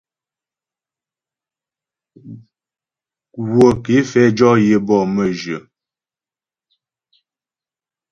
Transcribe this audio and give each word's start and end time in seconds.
Gwə̀ 3.47 3.71
ké 3.83 3.95
fɛ 4.09 4.23
jɔ 4.37 4.49
yəbɔ 4.67 4.97
mə́jyə. 5.13 5.57